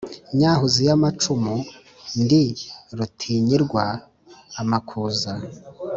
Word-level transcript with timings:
Nyahuzi 0.37 0.81
y’amacumu 0.87 1.55
ndi 2.21 2.43
rutinyirwa 2.97 3.83
amakuza, 4.61 5.31